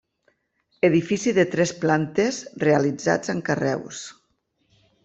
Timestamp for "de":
1.39-1.45